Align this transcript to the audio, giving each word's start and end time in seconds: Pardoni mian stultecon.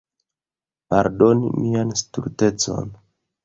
Pardoni 0.89 1.53
mian 1.67 1.95
stultecon. 2.03 2.95